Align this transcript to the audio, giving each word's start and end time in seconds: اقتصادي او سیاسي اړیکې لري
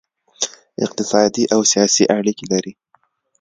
اقتصادي 0.85 1.43
او 1.53 1.61
سیاسي 1.71 2.03
اړیکې 2.17 2.45
لري 2.53 2.73